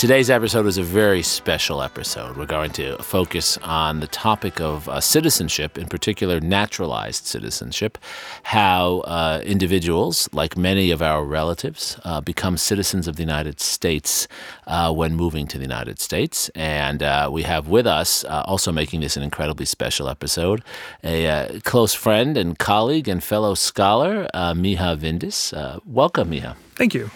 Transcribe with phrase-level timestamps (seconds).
[0.00, 2.38] Today's episode is a very special episode.
[2.38, 7.98] We're going to focus on the topic of uh, citizenship, in particular naturalized citizenship,
[8.44, 14.26] how uh, individuals, like many of our relatives, uh, become citizens of the United States
[14.66, 16.48] uh, when moving to the United States.
[16.54, 20.64] And uh, we have with us, uh, also making this an incredibly special episode,
[21.04, 25.52] a close friend and colleague and fellow scholar, Miha Vindis.
[25.84, 26.56] welcome, Miha.
[26.80, 27.10] Thank you.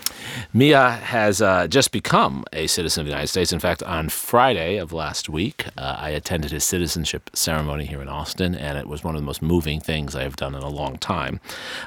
[0.55, 3.51] Miha has uh, just become a citizen of the United States.
[3.51, 8.09] In fact, on Friday of last week, uh, I attended his citizenship ceremony here in
[8.09, 10.69] Austin, and it was one of the most moving things I have done in a
[10.69, 11.41] long time.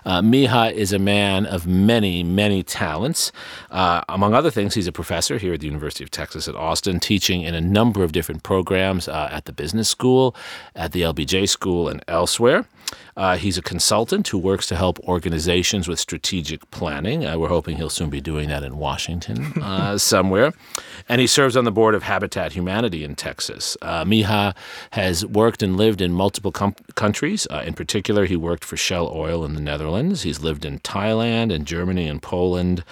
[0.06, 3.32] Uh, Miha is a man of many, many talents.
[3.70, 7.00] Uh, among other things, he's a professor here at the University of Texas at Austin,
[7.00, 10.36] teaching in a number of different programs uh, at the business school,
[10.76, 12.66] at the LBJ school, and elsewhere.
[13.16, 17.26] Uh, he's a consultant who works to help organizations with strategic planning.
[17.26, 20.54] Uh, we're hoping he'll soon be doing that in Washington uh, somewhere.
[21.10, 23.76] And he serves on the board of Habitat Humanity in Texas.
[23.82, 24.56] Uh, Miha
[24.92, 27.48] has worked and lived in multiple com- countries.
[27.50, 30.22] Uh, in particular, he worked for Shell Oil in the Netherlands.
[30.24, 32.84] He's lived in Thailand and Germany and Poland.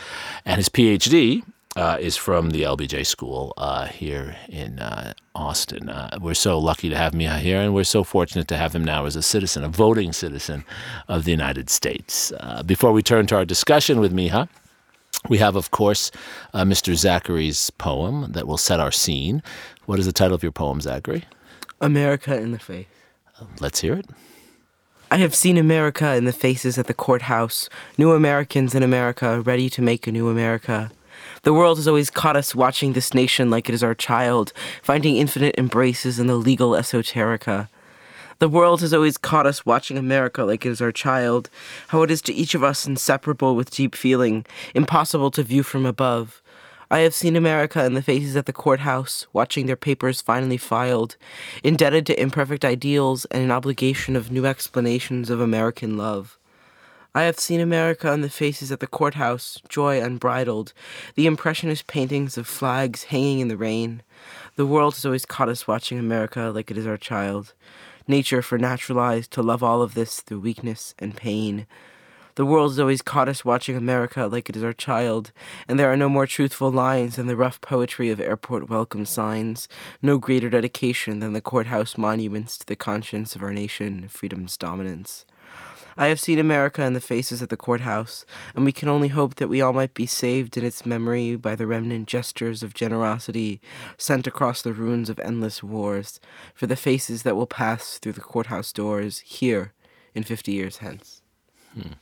[0.44, 1.44] And his PhD
[1.76, 5.90] uh, is from the LBJ School uh, here in uh, Austin.
[5.90, 8.84] Uh, we're so lucky to have Miha here, and we're so fortunate to have him
[8.84, 10.64] now as a citizen, a voting citizen
[11.08, 12.32] of the United States.
[12.40, 14.48] Uh, before we turn to our discussion with Miha,
[15.28, 16.12] we have, of course,
[16.54, 16.96] uh, Mr.
[16.96, 19.44] Zachary's poem that will set our scene.
[19.86, 21.26] What is the title of your poem, Zachary?
[21.82, 22.88] America in the Face.
[23.60, 24.06] let's hear it.
[25.12, 29.70] I have seen America in the faces at the courthouse, new Americans in America ready
[29.72, 30.92] to make a new America.
[31.46, 34.52] The world has always caught us watching this nation like it is our child,
[34.82, 37.70] finding infinite embraces in the legal esoterica.
[38.40, 41.52] The world has always caught us watching America like it is our child,
[41.90, 45.86] how it is to each of us inseparable with deep feeling, impossible to view from
[45.86, 46.42] above.
[46.90, 51.16] I have seen America in the faces at the courthouse, watching their papers finally filed,
[51.64, 56.40] indebted to imperfect ideals and an obligation of new explanations of American love.
[57.16, 60.74] I have seen America on the faces at the courthouse, joy unbridled,
[61.16, 64.04] the impressionist paintings of flags hanging in the rain.
[64.58, 67.54] The world has always caught us watching America like it is our child.
[68.06, 71.68] Nature for naturalized to love all of this through weakness and pain.
[72.36, 75.32] The world has always caught us watching America like it is our child,
[75.70, 79.70] and there are no more truthful lines than the rough poetry of airport welcome signs,
[80.02, 85.26] no greater dedication than the courthouse monuments to the conscience of our nation, freedom's dominance.
[85.98, 89.36] I have seen America in the faces at the courthouse, and we can only hope
[89.36, 93.62] that we all might be saved in its memory by the remnant gestures of generosity
[93.98, 96.20] sent across the ruins of endless wars,
[96.54, 99.74] for the faces that will pass through the courthouse doors here
[100.14, 101.22] in 50 years hence.
[101.74, 101.94] Hmm.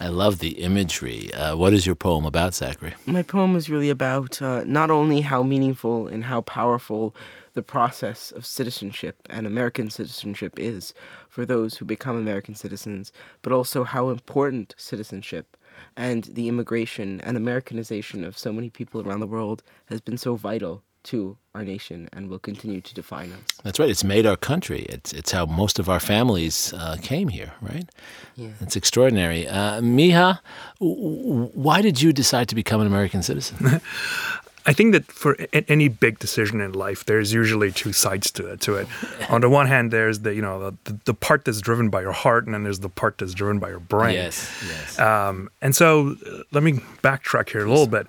[0.00, 1.32] I love the imagery.
[1.32, 2.94] Uh, what is your poem about, Zachary?
[3.06, 7.14] My poem is really about uh, not only how meaningful and how powerful
[7.54, 10.92] the process of citizenship and American citizenship is
[11.28, 15.56] for those who become American citizens, but also how important citizenship
[15.96, 20.34] and the immigration and Americanization of so many people around the world has been so
[20.36, 23.40] vital to our nation and will continue to define us.
[23.62, 23.90] That's right.
[23.90, 24.82] It's made our country.
[24.88, 27.88] It's it's how most of our families uh, came here, right?
[28.36, 28.50] Yeah.
[28.60, 29.46] It's extraordinary.
[29.46, 30.40] Uh, Miha,
[30.80, 33.80] why did you decide to become an American citizen?
[34.66, 38.60] I think that for any big decision in life, there's usually two sides to it.
[38.62, 38.88] To it,
[39.28, 42.12] on the one hand, there's the you know the, the part that's driven by your
[42.12, 44.14] heart, and then there's the part that's driven by your brain.
[44.14, 44.98] Yes, yes.
[44.98, 48.06] Um, and so, uh, let me backtrack here a little bit.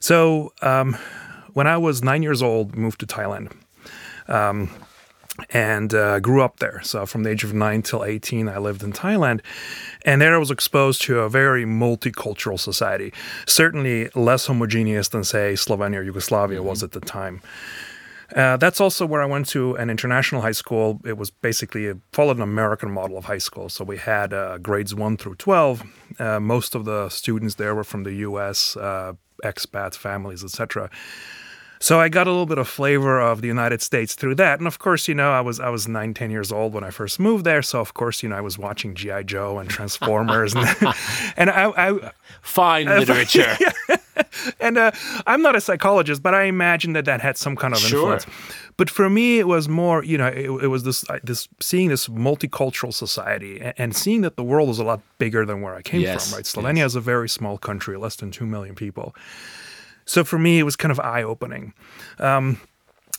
[0.00, 0.96] So, um,
[1.54, 3.52] when I was nine years old, moved to Thailand.
[4.28, 4.70] Um,
[5.50, 6.80] and uh, grew up there.
[6.82, 9.40] So from the age of nine till 18, I lived in Thailand.
[10.04, 13.12] And there I was exposed to a very multicultural society,
[13.46, 16.68] certainly less homogeneous than, say, Slovenia or Yugoslavia mm-hmm.
[16.68, 17.40] was at the time.
[18.34, 21.00] Uh, that's also where I went to an international high school.
[21.04, 23.68] It was basically a, followed an American model of high school.
[23.68, 25.82] So we had uh, grades 1 through 12.
[26.18, 29.12] Uh, most of the students there were from the U.S., uh,
[29.44, 30.90] expats, families, etc.
[31.78, 34.58] So I got a little bit of flavor of the United States through that.
[34.58, 36.90] And of course, you know, I was I was nine, ten years old when I
[36.90, 37.62] first moved there.
[37.62, 39.24] So of course, you know, I was watching G.I.
[39.24, 40.66] Joe and Transformers and,
[41.36, 42.12] and I, I
[42.42, 43.56] fine literature.
[44.60, 44.90] and uh,
[45.26, 48.14] I'm not a psychologist, but I imagine that that had some kind of sure.
[48.14, 48.26] influence.
[48.78, 52.08] But for me, it was more, you know, it, it was this this seeing this
[52.08, 55.82] multicultural society and, and, seeing that the world is a lot bigger than where I
[55.82, 56.36] came yes, from.
[56.36, 56.92] Right, Slovenia yes.
[56.92, 59.14] is a very small country, less than two million people
[60.06, 61.74] so for me, it was kind of eye opening.
[62.18, 62.60] Um,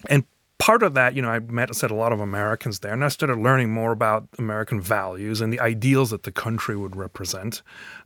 [0.09, 0.23] and
[0.57, 3.03] part of that, you know, I met, I said, a lot of Americans there, and
[3.03, 7.61] I started learning more about American values and the ideals that the country would represent,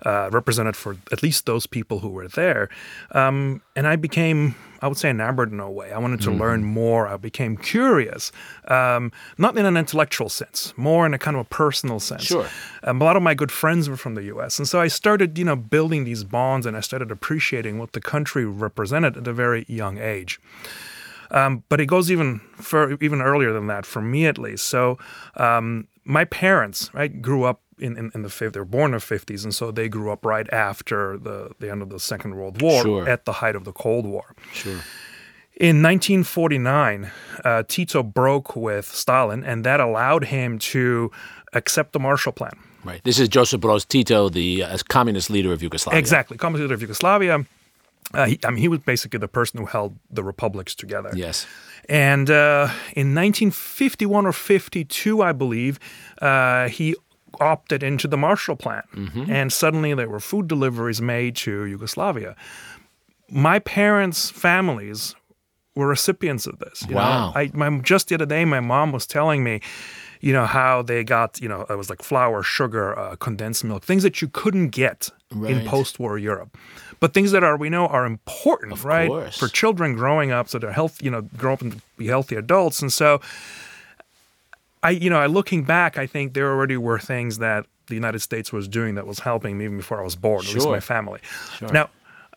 [0.05, 2.69] uh, represented for at least those people who were there.
[3.11, 5.91] Um, and I became, I would say, enamored in a way.
[5.91, 6.39] I wanted to Mm-hmm.
[6.41, 7.07] learn more.
[7.07, 8.31] I became curious,
[8.67, 12.23] um, not in an intellectual sense, more in a kind of a personal sense.
[12.23, 12.47] Sure.
[12.83, 15.37] Um, a lot of my good friends were from the U.S., and so I started,
[15.37, 19.33] you know, building these bonds, and I started appreciating what the country represented at a
[19.33, 20.39] very young age.
[21.29, 24.65] Um, but it goes even for even earlier than that, for me at least.
[24.67, 24.97] So
[25.35, 28.53] um, my parents, right, grew up in, in, in the fifth.
[28.53, 31.69] They were born in the fifties, and so they grew up right after the the
[31.71, 33.09] end of the Second World War, Sure.
[33.09, 34.35] at the height of the Cold War.
[34.53, 34.79] Sure.
[35.57, 37.11] In 1949,
[37.45, 41.11] uh, Tito broke with Stalin, and that allowed him to
[41.53, 42.53] accept the Marshall Plan.
[42.83, 43.03] Right.
[43.03, 45.99] This is Joseph Broz Tito, the uh, communist leader of Yugoslavia.
[45.99, 47.45] Exactly, communist leader of Yugoslavia.
[48.13, 51.11] Uh, he, I mean, he was basically the person who held the republics together.
[51.13, 51.45] Yes.
[51.87, 55.79] And uh, in 1951 or 52, I believe,
[56.21, 56.95] uh, he
[57.39, 58.83] opted into the Marshall Plan.
[59.29, 62.35] And suddenly there were food deliveries made to Yugoslavia.
[63.29, 65.15] My parents' families
[65.75, 66.81] were recipients of this.
[66.83, 66.95] you know.
[66.97, 67.33] Wow.
[67.35, 69.61] I, my, just the other day, my mom was telling me,
[70.19, 73.83] you know, how they got, you know, it was like flour, sugar, uh, condensed milk,
[73.83, 76.57] things that you couldn't get in post war Europe.
[76.99, 79.07] But things that are, we know, are important, right?
[79.09, 79.39] course.
[79.39, 82.81] For children growing up so they're healthy, you know, grow up and be healthy adults.
[82.81, 83.21] And so
[84.83, 88.19] I, you know, I looking back, I think there already were things that the United
[88.19, 90.79] States was doing that was helping me even before I was born, at least my
[90.79, 91.19] family.
[91.71, 91.89] Now,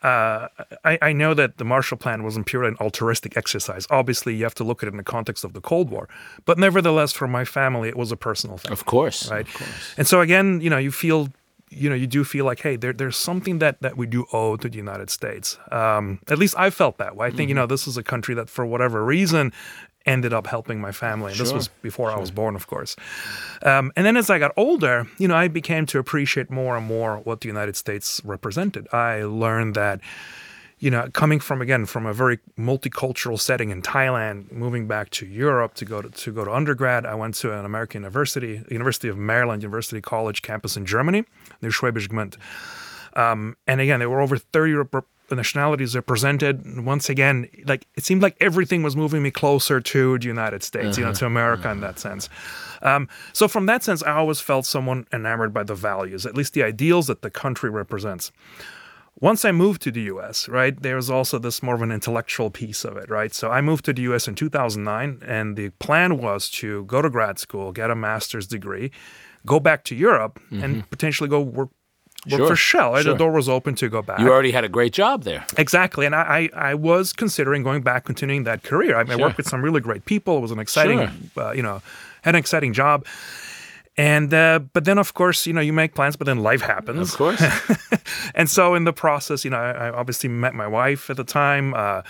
[0.03, 0.49] uh,
[0.85, 3.87] I, I know that the Marshall Plan wasn't purely an altruistic exercise.
[3.89, 6.09] Obviously, you have to look at it in the context of the Cold War.
[6.45, 9.31] But nevertheless, for my family, it was a personal thing Of course.
[9.31, 9.47] right?
[9.47, 9.95] Of course.
[9.97, 11.29] And so again, you know, you feel,
[11.71, 14.57] you know, you do feel like, hey, there, there's something that that we do owe
[14.57, 15.57] to the United States.
[15.73, 17.29] Um, at least I felt that way.
[17.29, 19.53] I think you know, this is a country that for whatever reason
[20.07, 21.33] ended up helping my family.
[21.33, 22.97] And this was before I was born, of course.
[23.63, 26.87] Um, and then as I got older, you know, I became to appreciate more and
[26.87, 28.87] more what the United States represented.
[28.93, 30.01] I learned that
[30.81, 35.25] you know, coming from again from a very multicultural setting in Thailand, moving back to
[35.25, 39.09] Europe to go to, to go to undergrad, I went to an American university, University
[39.09, 41.25] of Maryland University College campus in Germany,
[41.63, 42.37] near Schwäbisch Gmünd.
[43.19, 46.65] Um, and again, there were over 30 rep- nationalities represented.
[46.65, 50.63] And Once again, like it seemed like everything was moving me closer to the United
[50.63, 52.29] States, you know, to America in that sense.
[52.83, 56.53] Um, so from that sense, I always felt someone enamored by the values, at least
[56.53, 58.31] the ideals that the country represents
[59.21, 62.51] once I moved to the US, right, there was also this more of an intellectual
[62.51, 63.33] piece of it, right?
[63.33, 67.09] So I moved to the US in 2009, and the plan was to go to
[67.09, 68.91] grad school, get a master's degree,
[69.47, 71.71] go back to Europe, and potentially go work.
[72.27, 72.37] Work Mm-hmm.
[72.39, 72.95] Sure, for Shell.
[73.03, 73.13] sure.
[73.13, 74.19] The door was open to go back.
[74.21, 75.45] You already had a great job there.
[75.59, 78.97] Exactly, and I, I, I was considering going back, continuing that career.
[78.97, 80.39] I, I worked with some really great people.
[80.39, 81.83] It was an exciting, uh, you know,
[82.23, 83.05] had an exciting job.
[83.97, 87.13] And uh, but then, of course, you know, you make plans, but then life happens.
[87.13, 87.43] Of course.
[88.35, 91.25] And so in the process, you know, I, I obviously met my wife at the
[91.25, 91.73] time.
[91.75, 92.03] Uh,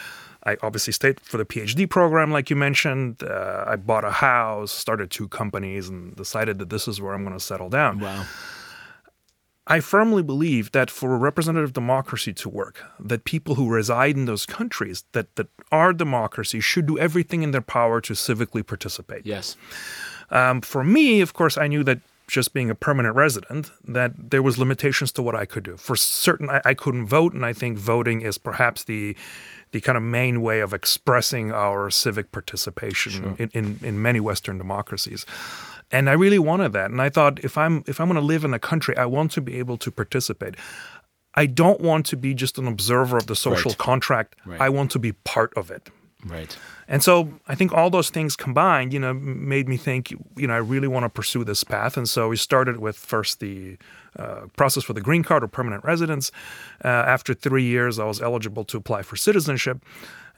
[0.47, 3.23] I obviously stayed for the PhD program, like you mentioned.
[3.23, 7.23] Uh, I bought a house, started two companies, and decided that this is where I'm
[7.25, 8.01] going to settle down.
[8.01, 8.25] wow.
[9.67, 14.27] I firmly believe that for a representative democracy to work, that people who reside in
[14.27, 19.25] those countries that, that are democracies should do everything in their power to civically participate.
[19.25, 19.57] Yes.
[20.31, 24.43] Um, for me, of course, I knew that just being a permanent resident, that there
[24.43, 25.77] was limitations to what I could do.
[25.77, 29.17] For certain, I, I couldn't vote, and I think voting is perhaps the
[29.73, 34.57] the kind of main way of expressing our civic participation in, in, in many Western
[34.57, 35.27] democracies.
[35.95, 36.91] And I really wanted that.
[36.91, 39.31] And I thought if I'm if I'm going to live in a country, I want
[39.33, 40.55] to be able to participate.
[41.43, 43.79] I don't want to be just an observer of the social Right.
[43.79, 44.37] contract.
[44.47, 44.61] Right.
[44.67, 45.91] I want to be part of it.
[46.27, 46.57] Right.
[46.89, 47.15] And so
[47.53, 50.89] I think all those things combined, you know, made me think, you know, I really
[50.89, 51.97] want to pursue this path.
[51.99, 53.77] And so we started with first the
[54.19, 56.31] uh, process for the green card or permanent residence.
[56.85, 59.79] Uh, after three years, I was eligible to apply for citizenship.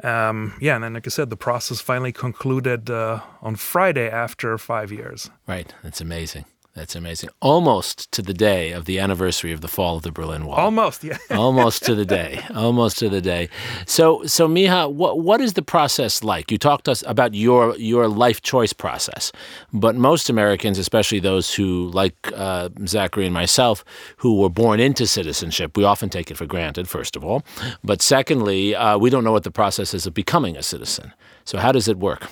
[0.02, 4.58] Um, yeah, and then, like I said, the process finally concluded uh, on Friday after
[4.58, 5.30] five years.
[5.46, 5.72] Right.
[5.82, 6.44] That's amazing.
[6.76, 7.30] That's amazing.
[7.40, 10.58] Almost to the day of the anniversary of the fall of the Berlin Wall.
[10.58, 11.16] Almost, yeah.
[11.30, 13.48] almost to the day almost to the day
[13.86, 17.76] so so miha what what is the process like you talked to us about your
[17.76, 19.32] your life choice process
[19.72, 23.84] but most americans especially those who like uh, zachary and myself
[24.18, 27.42] who were born into citizenship we often take it for granted first of all
[27.82, 31.12] but secondly uh, we don't know what the process is of becoming a citizen
[31.44, 32.28] so how does it work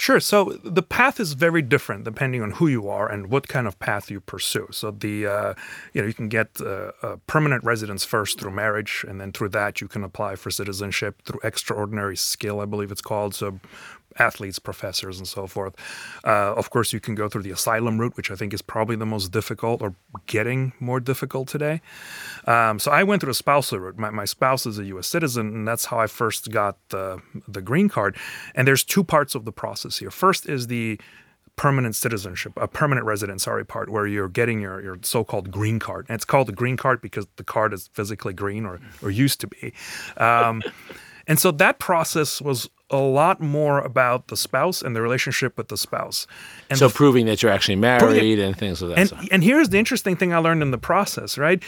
[0.00, 0.20] Sure.
[0.20, 3.76] So the path is very different depending on who you are and what kind of
[3.80, 4.68] path you pursue.
[4.70, 5.54] So the uh,
[5.92, 9.48] you know you can get uh, a permanent residence first through marriage, and then through
[9.50, 13.34] that you can apply for citizenship through extraordinary skill, I believe it's called.
[13.34, 13.58] So
[14.16, 15.74] athletes, professors, and so forth.
[16.24, 18.96] Uh, of course, you can go through the asylum route, which I think is probably
[18.96, 19.94] the most difficult or
[20.26, 21.80] getting more difficult today.
[22.46, 23.98] Um, so I went through the spousal route.
[23.98, 25.06] My, my spouse is a U.S.
[25.06, 28.16] citizen, and that's how I first got the, the green card.
[28.54, 30.10] And there's two parts of the process here.
[30.10, 31.00] First is the
[31.58, 36.06] permanent citizenship, a permanent resident, sorry, part where you're getting your, your so-called green card.
[36.08, 39.40] And it's called the green card because the card is physically green or, or used
[39.40, 39.74] to be.
[40.16, 40.62] Um,
[41.26, 45.68] and so that process was a lot more about the spouse and the relationship with
[45.68, 46.26] the spouse.
[46.70, 49.28] And so the, proving that you're actually married and things of that and, sort.
[49.30, 51.62] and here's the interesting thing I learned in the process, right?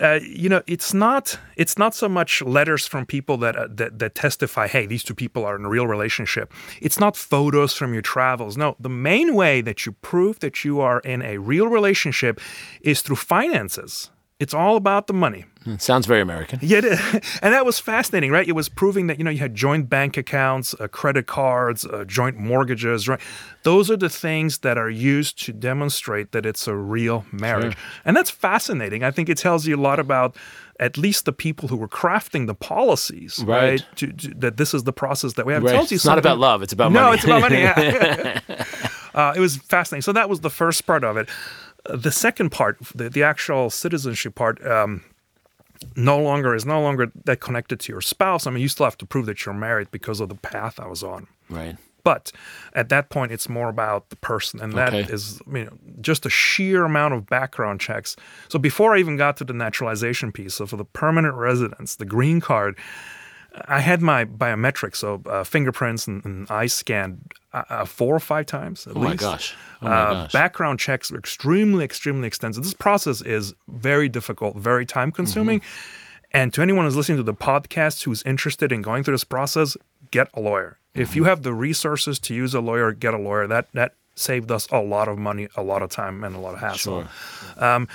[0.00, 4.00] Uh, you know, it's not it's not so much letters from people that, uh, that
[4.00, 6.52] that testify, hey, these two people are in a real relationship.
[6.80, 8.56] It's not photos from your travels.
[8.56, 12.40] No, the main way that you prove that you are in a real relationship
[12.80, 14.10] is through finances.
[14.40, 15.44] It's all about the money.
[15.66, 16.58] It sounds very American.
[16.62, 17.00] Yeah, it is.
[17.42, 18.46] and that was fascinating, right?
[18.46, 22.04] It was proving that you know you had joint bank accounts, uh, credit cards, uh,
[22.04, 23.20] joint mortgages, right?
[23.62, 28.16] Those are the things that are used to demonstrate that it's a real marriage, and
[28.16, 29.02] that's fascinating.
[29.02, 30.36] I think it tells you a lot about
[30.80, 33.80] at least the people who were crafting the policies, Right.
[33.80, 33.84] right?
[33.96, 35.64] To, to- that this is the process that we have.
[35.64, 37.14] It tells you It's not about love, it's about no, money.
[37.14, 37.60] it's about money.
[37.60, 38.40] Yeah.
[39.14, 40.02] uh, it was fascinating.
[40.02, 41.28] So that was the first part of it.
[41.86, 45.04] Uh, the second part, the, the actual citizenship part, um,
[45.96, 48.46] no longer is no longer that connected to your spouse.
[48.46, 50.86] I mean, you still have to prove that you're married because of the path I
[50.86, 51.26] was on.
[51.50, 51.76] Right.
[52.04, 52.32] But
[52.74, 55.60] at that point, it's more about the person, and that is, Okay.
[55.60, 58.14] you know, just a sheer amount of background checks.
[58.48, 62.04] So before I even got to the naturalization piece, so for the permanent residence, the
[62.04, 62.78] green card,
[63.68, 67.20] I had my biometrics, so uh, fingerprints and, and eye scan,
[67.52, 69.20] uh, uh, four or five times at Oh my least.
[69.20, 69.54] gosh.
[69.80, 70.32] Oh my Uh, gosh.
[70.32, 72.64] background checks are extremely, extremely extensive.
[72.64, 75.60] This process is very difficult, very time consuming.
[75.60, 76.00] Mm-hmm.
[76.32, 79.76] And to anyone who's listening to the podcast who's interested in going through this process,
[80.10, 80.78] get a lawyer.
[80.94, 81.16] If Mm-hmm.
[81.18, 83.46] you have the resources to use a lawyer, get a lawyer.
[83.46, 86.54] That that saved us a lot of money, a lot of time, and a lot
[86.54, 87.06] of hassle.
[87.56, 87.86] Um,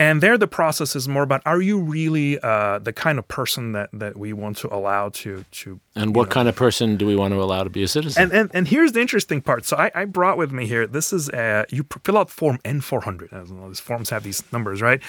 [0.00, 3.72] and there, the process is more about: Are you really uh, the kind of person
[3.72, 7.16] that that we want to allow to to and what kind of person do we
[7.16, 8.22] want to allow to be a citizen?
[8.22, 9.64] and, and and here's the interesting part.
[9.66, 10.86] So I, I brought with me here.
[10.86, 13.32] This is uh you fill out form N400.
[13.32, 15.02] As you know, these forms have these numbers, right?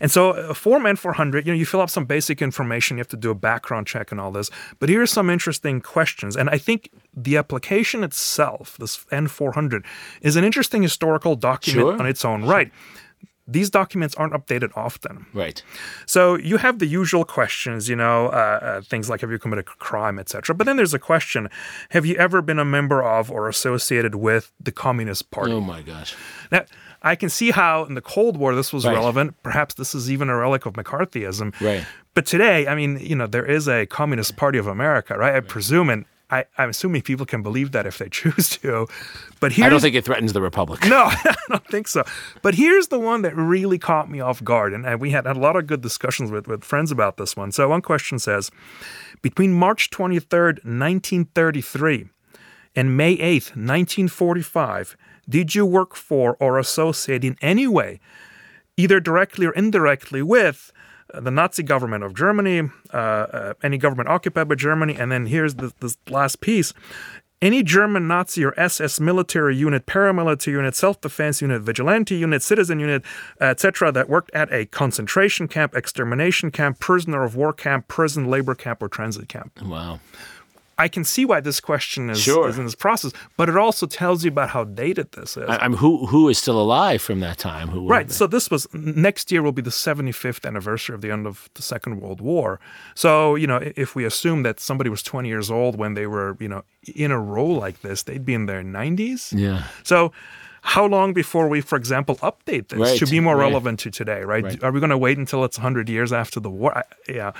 [0.00, 2.96] And so uh, form N400, you know, you fill out some basic information.
[2.96, 4.50] You have to do a background check and all this.
[4.80, 6.36] But here are some interesting questions.
[6.36, 9.84] And I think the application itself, this N400,
[10.20, 12.00] is an interesting historical document Sure.
[12.00, 12.72] on its own right.
[13.48, 15.26] These documents aren't updated often.
[15.34, 15.60] right.
[16.06, 18.30] So you have the usual questions, you know, uh,
[18.62, 20.54] uh, things like have you committed a crime, etc.
[20.54, 21.48] But then there's a question:
[21.90, 25.52] Have you ever been a member of or associated with the Communist Party?
[25.52, 26.14] Oh my gosh.
[26.52, 26.64] Now,
[27.02, 28.94] I can see how in the Cold War this was Right.
[28.94, 29.34] relevant.
[29.42, 31.60] Perhaps this is even a relic of McCarthyism.
[31.60, 31.84] Right.
[32.14, 35.34] But today, I mean, you know, there is a Communist Party of America, right?
[35.34, 38.88] I presume, and I, I'm assuming people can believe that if they choose to.
[39.38, 40.84] But here's I don't think it threatens the republic.
[40.88, 42.04] no, I don't think so.
[42.40, 44.72] But here's the one that really caught me off guard.
[44.72, 47.52] And, and we had, a lot of good discussions with, with friends about this one.
[47.52, 48.50] So one question says
[49.20, 52.08] Between March 23rd, 1933
[52.74, 54.96] and May 8th, 1945,
[55.28, 58.00] did you work for or associate in any way,
[58.76, 60.72] either directly or indirectly, with
[61.14, 65.56] the Nazi government of Germany, uh, uh, any government occupied by Germany, and then here's
[65.56, 65.72] the,
[66.08, 66.72] last piece.
[67.40, 73.02] Any German Nazi or SS military unit, paramilitary unit, self-defense unit, vigilante unit, citizen unit,
[73.40, 78.54] etc., that worked at a concentration camp, extermination camp, prisoner of war camp, prison, labor
[78.54, 79.60] camp, or transit camp.
[79.60, 79.98] Wow.
[80.78, 82.48] I can see why this question is, Sure.
[82.48, 85.48] is in this process, but it also tells you about how dated this is.
[85.48, 87.68] I, I'm who who is still alive from that time?
[87.68, 88.10] Who Right.
[88.10, 91.62] So this was next year will be the 75th anniversary of the end of the
[91.62, 92.58] Second World War.
[92.94, 96.36] So you know, if we assume that somebody was 20 years old when they were,
[96.40, 96.64] you know,
[96.94, 99.32] in a role like this, they'd be in their 90s.
[99.38, 99.64] Yeah.
[99.82, 100.12] So.
[100.64, 103.46] How long before we, for example, update this Right, to be more right.
[103.48, 104.44] relevant to today, right?
[104.44, 104.62] Right.
[104.62, 106.78] Are we going to wait until it's 100 years after the war?
[106.78, 107.32] I, yeah.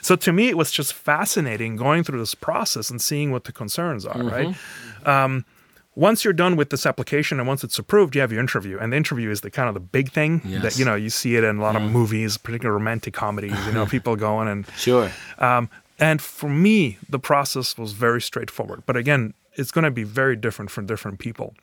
[0.00, 3.52] So to me, it was just fascinating going through this process and seeing what the
[3.52, 4.56] concerns are, right?
[5.04, 5.44] Um,
[5.94, 8.92] once you're done with this application and once it's approved, you have your interview, and
[8.92, 11.44] the interview is the kind of the big thing that you know you see it
[11.44, 13.66] in a lot of movies, particularly romantic comedies.
[13.66, 15.10] You know, people going and Sure.
[15.38, 15.68] um,
[15.98, 18.84] and for me, the process was very straightforward.
[18.86, 21.54] But again, it's going to be very different for different people.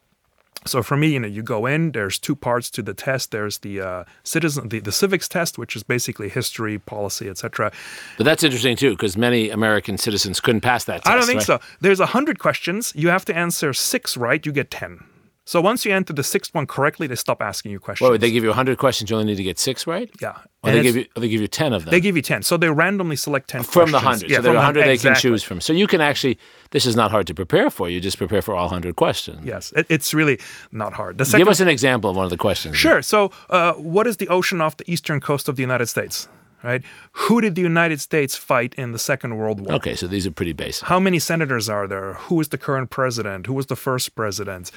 [0.68, 1.92] So for me, you know, you go in.
[1.92, 3.32] There's two parts to the test.
[3.32, 7.72] There's the uh, citizen, the, the civics test, which is basically history, policy, etc.
[8.18, 11.08] But that's interesting too, because many American citizens couldn't pass that test.
[11.08, 11.46] I don't think right?
[11.46, 11.60] so.
[11.82, 12.94] There's a hundred questions.
[12.96, 14.46] You have to answer six right.
[14.46, 15.04] You get ten.
[15.48, 18.12] So once you enter the sixth one correctly, they stop asking you questions.
[18.12, 20.12] Wait, they give you 100 questions, you only need to get six right?
[20.22, 20.40] yeah.
[20.62, 21.92] Or they give you, or they give you 10 of them?
[21.92, 22.42] They give you ten.
[22.44, 24.30] So they randomly select ten from the 100.
[24.30, 25.22] Yeah, so there are 100 the- they exactly.
[25.22, 25.62] can choose from.
[25.62, 26.38] So you can actually,
[26.72, 27.88] this is not hard to prepare for.
[27.88, 29.46] You just prepare for all 100 questions.
[29.46, 30.38] Yes, it, it's really
[30.74, 31.18] not hard.
[31.26, 32.76] Second, Give us an example of one of the questions.
[32.76, 33.02] Sure.
[33.02, 36.28] So, uh, what is the ocean off the eastern coast of the United States?
[36.68, 36.84] Right.
[37.14, 39.76] Who did the United States fight in the Second World War?
[39.76, 40.86] Okay, so these are pretty basic.
[40.88, 42.14] How many senators are there?
[42.28, 43.46] Who is the current president?
[43.48, 44.72] Who was the first president?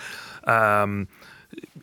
[0.44, 1.08] Um,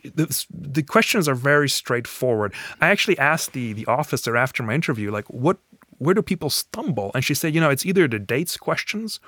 [0.02, 2.54] the, the questions are very straightforward.
[2.80, 5.58] I actually asked the the officer after my interview, like, what,
[5.98, 7.10] where do people stumble?
[7.14, 9.20] And she said, you know, it's either the dates questions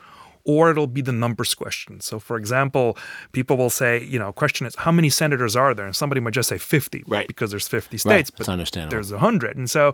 [0.44, 2.00] or it'll be the numbers question.
[2.00, 2.96] So, for example,
[3.32, 5.84] people will say, you know, question is, how many senators are there?
[5.84, 7.28] And somebody might just say 50, Right.
[7.28, 8.92] Because there's 50 Right, states, that's but understandable.
[8.96, 9.58] there's 100.
[9.58, 9.92] And so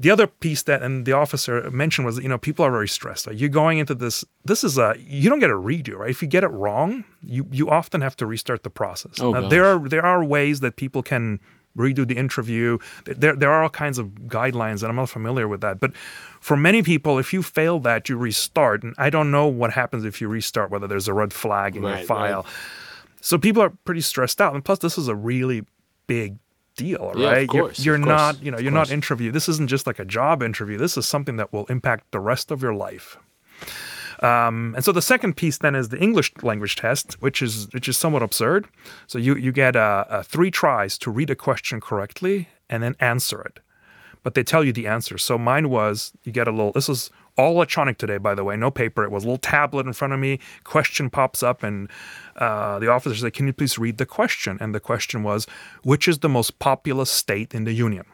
[0.00, 2.88] the other piece that and the officer mentioned was that you know people are very
[2.88, 3.26] stressed.
[3.26, 4.24] Like you're going into this.
[4.44, 6.10] This is a you don't get a redo, right?
[6.10, 9.14] If you get it wrong, you you often have to restart the process.
[9.20, 9.50] Oh, Now, gosh.
[9.50, 11.40] there are there are ways that people can
[11.76, 12.78] redo the interview.
[13.04, 15.80] There there are all kinds of guidelines, and I'm not familiar with that.
[15.80, 15.96] But
[16.40, 18.82] for many people, if you fail that, you restart.
[18.84, 21.82] And I don't know what happens if you restart, whether there's a red flag in
[21.82, 22.06] Right, your right.
[22.06, 22.46] file.
[23.20, 25.64] So people are pretty stressed out, and plus, this is a really
[26.06, 26.36] big
[26.84, 27.48] deal, Yeah, of right?
[27.52, 29.30] You're- course, you're, of course, not, you know, you're not interview.
[29.38, 30.76] This isn't just like a job interview.
[30.78, 33.06] This is something that will impact the rest of your life.
[34.20, 37.88] Um, and so the second piece then is the English language test, which is which
[37.88, 38.66] is somewhat absurd.
[39.06, 42.96] So you you get uh, uh, three tries to read a question correctly and then
[42.98, 43.60] answer it,
[44.24, 45.18] but they tell you the answer.
[45.18, 46.72] So mine was you get a little.
[46.72, 49.04] This is all electronic today, by the way, no paper.
[49.04, 50.40] It was a little tablet in front of me.
[50.64, 51.88] Question pops up, and
[52.36, 55.46] uh, the officer said, "Can you please read the question?" And the question was,
[55.84, 58.04] "Which is the most populous state in the union?"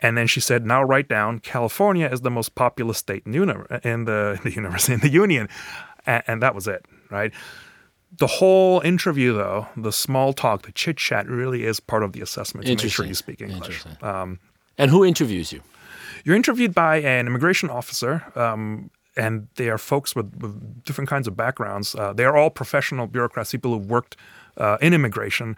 [0.00, 3.38] And then she said, "Now write down California is the most populous state in the
[3.38, 5.48] uni- in the, the universe in the union,"
[6.04, 7.32] and, and that was it, right?
[8.16, 12.20] The whole interview, though, the small talk, the chit chat, really is part of the
[12.20, 13.56] assessment to make sure you speak English.
[13.56, 13.96] Interesting.
[14.78, 15.62] and who interviews you?
[16.24, 21.28] You're interviewed by an immigration officer, um, and they are folks with, with different kinds
[21.28, 21.94] of backgrounds.
[21.94, 24.16] Uh, they are all professional bureaucrats, people who've worked
[24.56, 25.56] uh, in immigration.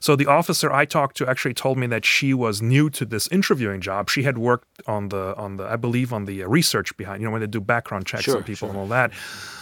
[0.00, 3.26] So the officer I talked to actually told me that she was new to this
[3.28, 4.08] interviewing job.
[4.08, 7.26] She had worked on the on the I believe on the uh, research behind you
[7.26, 8.70] know when they do background checks Sure, on people sure.
[8.70, 9.12] and all that.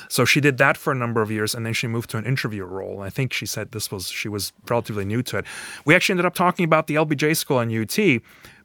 [0.09, 2.27] So she did that for a number of years, and then she moved to an
[2.27, 3.01] interview role.
[3.01, 5.45] I think she said this was she was relatively new to it.
[5.85, 8.21] We actually ended up talking about the LBJ school and UT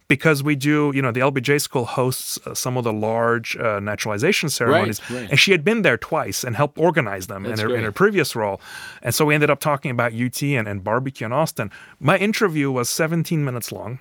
[0.08, 3.80] because we do, you know, the LBJ school hosts uh, some of the large uh,
[3.80, 5.30] naturalization ceremonies, right.
[5.30, 8.36] and she had been there twice and helped organize them in her, in her previous
[8.36, 8.62] role.
[9.02, 11.72] And so we ended up talking about UT and, and barbecue in Austin.
[12.00, 14.00] My interview was 17 minutes long.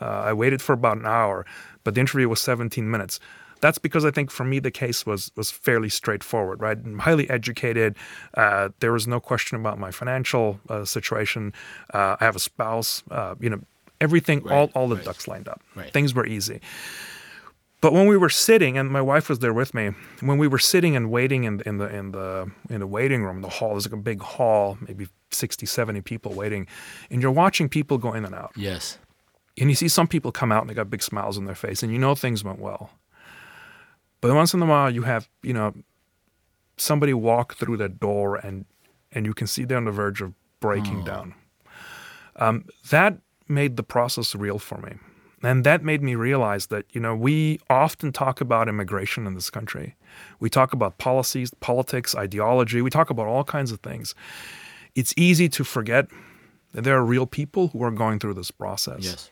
[0.00, 1.46] Uh, I waited for about an hour,
[1.84, 3.20] but the interview was 17 minutes.
[3.60, 6.76] That's because I think for me the case was was fairly straightforward, right?
[6.76, 7.96] I'm highly educated.
[8.34, 11.54] Uh, there was no question about my financial uh, situation.
[11.92, 13.02] Uh, I have a spouse.
[13.10, 13.60] Uh, you know,
[14.00, 15.60] everything, all all the ducks lined up.
[15.74, 15.92] Right.
[15.92, 16.60] Things were easy.
[17.82, 20.58] But when we were sitting, and my wife was there with me, when we were
[20.58, 23.86] sitting and waiting in, in the in the in the waiting room, the hall, there's
[23.86, 26.66] like a big hall, maybe 60, 70 people waiting,
[27.10, 28.98] and you're watching people go in and out Yes.
[29.58, 31.82] and you see some people come out and they got big smiles on their face
[31.82, 32.90] and you know things went well
[34.20, 35.74] but once in a while you have you know
[36.76, 38.64] somebody walk through the door and
[39.12, 41.34] and you can see they're on the verge of breaking down
[42.36, 44.94] um, that made the process real for me
[45.42, 49.50] and that made me realize that you know we often talk about immigration in this
[49.50, 49.96] country
[50.40, 54.14] we talk about policies politics ideology we talk about all kinds of things
[54.94, 56.08] it's easy to forget
[56.72, 59.30] that there are real people who are going through this process Yes.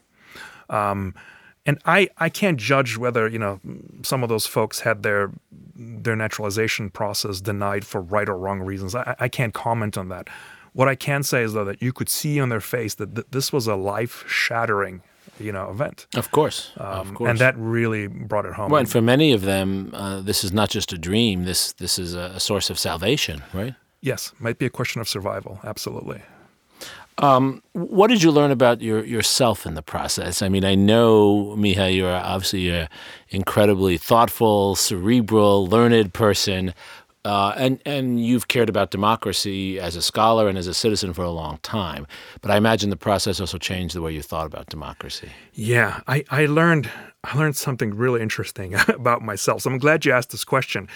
[0.70, 1.14] Um,
[1.66, 3.60] and I, I can't judge whether you know
[4.02, 5.32] some of those folks had their
[5.74, 8.94] their naturalization process denied for right or wrong reasons.
[8.94, 10.28] I, I can't comment on that.
[10.74, 13.26] What I can say is though that you could see on their face that th-
[13.30, 15.00] this was a life shattering
[15.40, 16.70] you know event, Of course.
[16.76, 17.30] of Um, course.
[17.30, 18.70] and that really brought it home.
[18.70, 21.44] Well, and for many of them, uh, this is not just a dream.
[21.44, 23.74] This this is a, source of salvation, right?
[24.00, 25.58] yes, might be a question of survival.
[25.64, 26.20] Absolutely.
[27.72, 30.42] What did you learn about your yourself in the process?
[30.42, 32.88] I mean, I know, Miha, you're obviously an
[33.30, 36.74] incredibly thoughtful, cerebral, learned person,
[37.24, 41.22] uh, and and you've cared about democracy as a scholar and as a citizen for
[41.22, 42.06] a long time.
[42.42, 45.30] But I imagine the process also changed the way you thought about democracy.
[45.54, 46.90] Yeah, I, I learned
[47.22, 49.62] I learned something really interesting about myself.
[49.62, 50.88] So I'm glad you asked this question.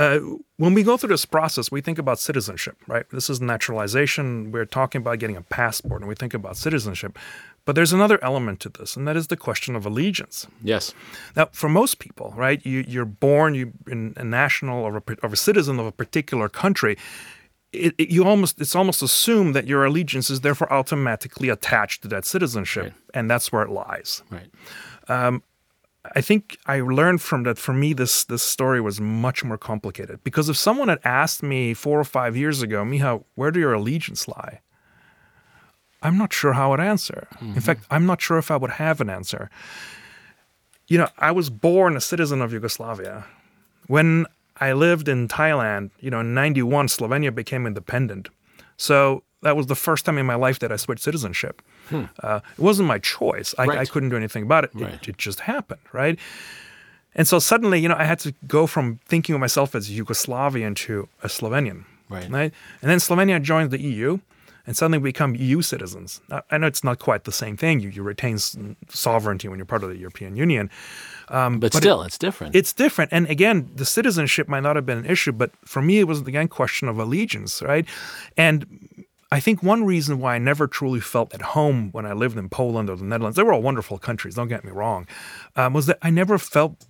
[0.00, 0.18] uh,
[0.56, 3.04] when we go through this process, we think about citizenship, right?
[3.10, 4.50] This is naturalization.
[4.50, 7.18] We're talking about getting a passport, and we think about citizenship.
[7.70, 10.44] But there's another element to this, and that is the question of allegiance.
[10.60, 10.92] Yes.
[11.36, 15.32] Now, for most people, right, you, you're born you in a national or a, or
[15.32, 16.96] a citizen of a particular country.
[17.72, 22.08] It, it, you almost it's almost assumed that your allegiance is therefore automatically attached to
[22.08, 22.92] that citizenship, Right.
[23.14, 24.24] and that's where it lies.
[24.30, 24.50] Right.
[25.06, 25.44] Um,
[26.16, 27.56] I think I learned from that.
[27.56, 31.72] For me, this this story was much more complicated because if someone had asked me
[31.74, 34.58] four or five years ago, Miha, where do your allegiance lie?
[36.02, 37.28] I'm not sure how I would answer.
[37.40, 39.50] In fact, I'm not sure if I would have an answer.
[40.88, 43.24] You know, I was born a citizen of Yugoslavia.
[43.86, 44.26] When
[44.60, 48.28] I lived in Thailand, you know, in '91, Slovenia became independent.
[48.76, 51.62] So that was the first time in my life that I switched citizenship.
[52.22, 53.54] Uh, it wasn't my choice.
[53.58, 54.70] I, I couldn't do anything about it.
[54.74, 54.94] Right.
[54.94, 56.18] It, it just happened, right?
[57.14, 60.76] And so suddenly, you know, I had to go from thinking of myself as Yugoslavian
[60.76, 61.84] to a Slovenian,
[62.30, 62.52] Right.
[62.82, 64.18] And then Slovenia joins the EU,
[64.70, 66.20] and suddenly we become EU citizens.
[66.48, 67.80] I know it's not quite the same thing.
[67.80, 68.38] You, you retain
[68.88, 70.70] sovereignty when you're part of the European Union.
[71.58, 72.54] But, still, it's different.
[72.54, 73.12] It's different.
[73.12, 76.20] And again, the citizenship might not have been an issue, but for me, it was
[76.20, 77.84] again question of allegiance, right?
[78.36, 82.38] And I think one reason why I never truly felt at home when I lived
[82.38, 85.08] in Poland or the Netherlands, they were all wonderful countries, don't get me wrong,
[85.56, 86.86] um, was that I never felt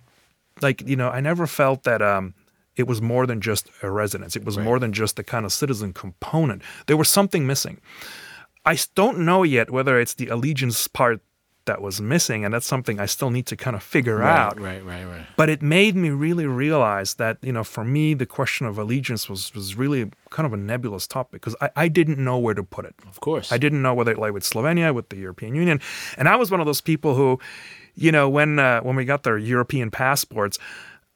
[0.61, 2.35] like, you know, I never felt that um,
[2.75, 4.35] it was more than just a residence.
[4.35, 6.61] It was more than just the kind of citizen component.
[6.87, 7.81] There was something missing.
[8.65, 11.21] I don't know yet whether it's the allegiance part
[11.65, 14.59] that was missing, and that's something I still need to kind of figure right, out.
[14.59, 15.25] right, right, right.
[15.37, 19.29] But it made me really realize that, you know, for me, the question of allegiance
[19.29, 22.63] was, was really kind of a nebulous topic because I, I didn't know where to
[22.63, 22.95] put it.
[23.07, 23.51] Of course.
[23.51, 25.79] I didn't know whether it lay with Slovenia, with the European Union.
[26.17, 27.39] And I was one of those people who,
[27.93, 30.57] you know, when, uh, when we got their European passports,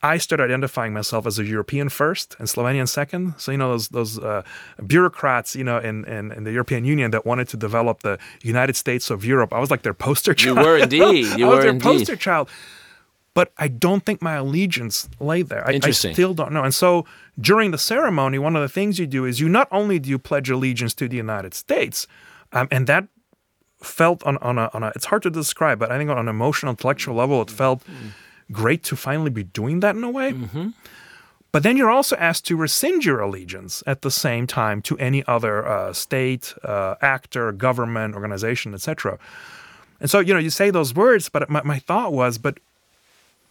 [0.05, 3.33] I started identifying myself as a European first and Slovenian second.
[3.37, 4.43] So, you know, those, those uh,
[4.85, 8.75] bureaucrats, you know, in, in, in the European Union that wanted to develop the United
[8.75, 10.57] States of Europe, I was like their poster child.
[10.57, 11.25] You were indeed.
[11.39, 11.83] You I was were their indeed.
[11.83, 12.49] poster child.
[13.33, 15.67] But I don't think my allegiance lay there.
[15.67, 16.63] I, I still don't know.
[16.63, 17.05] And so
[17.39, 20.19] during the ceremony, one of the things you do is you not only do you
[20.19, 22.05] pledge allegiance to the United States,
[22.53, 23.07] um, and that
[23.81, 26.27] felt on, on, a, on a, it's hard to describe, but I think on an
[26.27, 27.83] emotional, intellectual level, it felt
[28.51, 30.33] great to finally be doing that in a way.
[31.51, 35.23] But then you're also asked to rescind your allegiance at the same time to any
[35.25, 39.17] other uh, state, uh, actor, government, organization, etc.
[40.01, 42.59] And so, you know, you say those words, but my, my thought was, but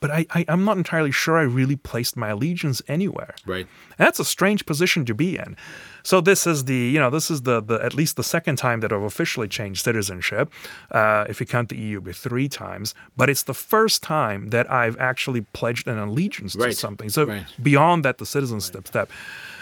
[0.00, 3.34] but I, I, I'm not entirely sure I really placed my allegiance anywhere.
[3.46, 3.66] Right.
[3.98, 5.56] And that's a strange position to be in.
[6.02, 8.80] So this is the, you know, this is the, the at least the second time
[8.80, 10.52] that I've officially changed citizenship.
[10.90, 12.94] Uh, if you count the EU, it'd be three times.
[13.16, 17.08] But it's the first time that I've actually pledged an allegiance to something.
[17.08, 17.46] So Right.
[17.62, 19.10] beyond that, the citizenship step.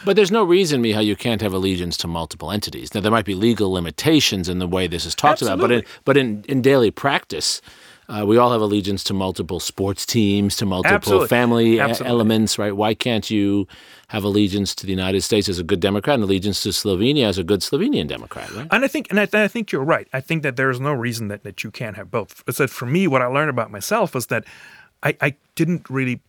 [0.05, 2.93] But there's no reason, Miha you can't have allegiance to multiple entities.
[2.93, 5.85] Now, there might be legal limitations in the way this is talked about, but in,
[6.05, 7.63] but in, in daily practice,
[8.13, 11.29] uh, we all have allegiance to multiple sports teams, to multiple Absolutely.
[11.29, 12.11] family e- Absolutely.
[12.11, 12.77] elements, right?
[12.77, 13.67] Why can't you
[14.09, 17.39] have allegiance to the United States as a good Democrat and allegiance to Slovenia as
[17.39, 18.69] a good Slovenian Democrat, right?
[18.71, 20.09] And I think, and I, I think you're right.
[20.13, 22.45] I think that there is no reason that, that you can't have both.
[22.47, 24.45] It's that for me, what I learned about myself was that
[25.03, 26.21] I, I didn't really.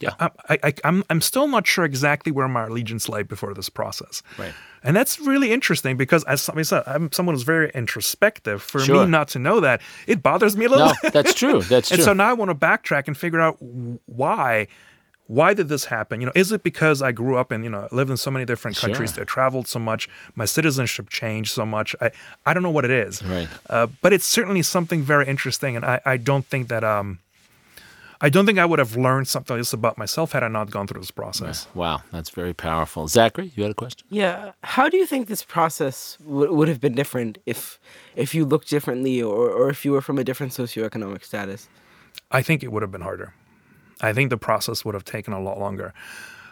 [0.00, 0.10] Yeah.
[0.20, 3.68] I, I, I- I'm, I'm still not sure exactly where my allegiance lay before this
[3.68, 4.22] process.
[4.38, 4.52] Right.
[4.82, 8.62] And that's really interesting because, as I said, I'm someone who's very introspective.
[8.62, 9.04] For Sure.
[9.04, 10.88] me not to know that, it bothers me a little.
[11.02, 11.62] No, that's true.
[11.68, 11.94] That's true.
[11.96, 13.56] and so now I want to backtrack and figure out
[14.06, 14.66] why.
[15.26, 16.20] Why did this happen?
[16.20, 18.44] You know, is it because I grew up in, you know, lived in so many
[18.44, 19.22] different countries, Sure.
[19.22, 21.96] I traveled so much, my citizenship changed so much.
[21.98, 22.10] I,
[22.44, 23.22] I don't know what it is.
[23.22, 23.48] Right.
[23.70, 27.20] Uh, but it's certainly something very interesting, and I, I don't think that um,
[28.24, 30.70] I don't think I would have learned something like this about myself had I not
[30.70, 31.66] gone through this process.
[31.74, 33.06] wow, that's very powerful.
[33.06, 34.06] Zachary, you had a question?
[34.08, 34.52] Yeah.
[34.62, 37.78] How do you think this process w- would have been different if
[38.16, 41.68] if you looked differently or, or if you were from a different socioeconomic status?
[42.30, 43.34] I think it would have been harder.
[44.00, 45.92] I think the process would have taken a lot longer.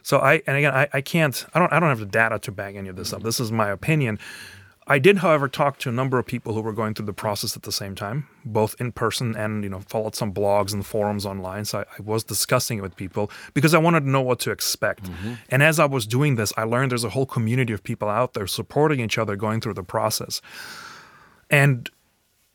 [0.02, 2.52] So I and again I, I can't I don't I don't have the data to
[2.52, 3.22] back any of this up.
[3.22, 4.18] This is my opinion.
[4.86, 7.56] I did, however, talk to a number of people who were going through the process
[7.56, 11.24] at the same time, both in person and you know followed some blogs and forums
[11.24, 11.64] online.
[11.64, 14.50] So I, I was discussing it with people because I wanted to know what to
[14.50, 15.08] expect.
[15.50, 18.34] And as I was doing this, I learned there's a whole community of people out
[18.34, 20.40] there supporting each other going through the process.
[21.48, 21.88] And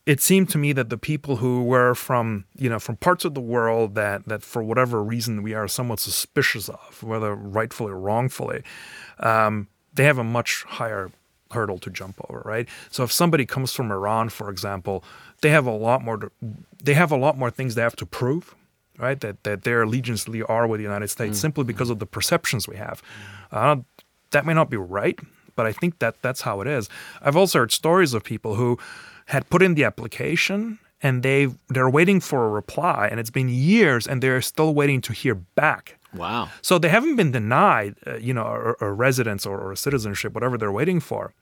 [0.06, 3.36] it seemed to me that the people who were from you know from parts of
[3.36, 8.00] the world that that for whatever reason we are somewhat suspicious of, whether rightfully or
[8.00, 8.64] wrongfully,
[9.20, 11.10] um, they have a much higher
[11.52, 12.68] hurdle to jump over, right?
[12.90, 15.04] So if somebody comes from Iran, for example,
[15.42, 16.18] they have a lot more.
[16.18, 16.32] To,
[16.84, 18.56] they have a lot more things they have to prove
[18.98, 19.20] right?
[19.20, 22.68] That that their allegiance really are with the United States simply because of the perceptions
[22.68, 23.02] we have.
[23.52, 23.78] Uh,
[24.32, 25.20] that may not be right,
[25.56, 26.90] but I think that that's how it is.
[27.22, 28.78] I've also heard stories of people who
[29.28, 33.50] had put in the application and they they're waiting for a reply, and it's been
[33.50, 36.00] years, and they're still waiting to hear back.
[36.14, 36.50] Wow.
[36.62, 40.34] So they haven't been denied, uh, you know, a, a residence or, or a citizenship,
[40.34, 41.34] whatever they're waiting for.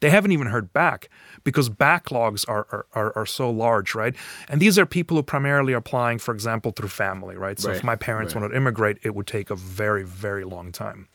[0.00, 1.08] They haven't even heard back
[1.44, 4.16] because backlogs are, are, are, are so large, right?
[4.48, 7.58] And these are people who primarily are applying, for example, through family, right?
[7.60, 8.40] So if my parents right.
[8.40, 11.06] wanted to immigrate, it would take a very, very long time.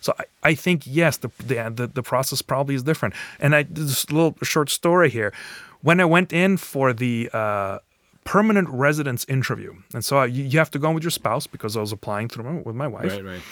[0.00, 3.14] So I, I think yes, the, the the the process probably is different.
[3.38, 5.32] And I this little short story here.
[5.80, 7.78] When I went in for the uh,
[8.24, 11.76] permanent residence interview, and so you, you have to go in with your spouse because
[11.76, 13.12] I was applying through my, with my wife.
[13.12, 13.42] Right, right.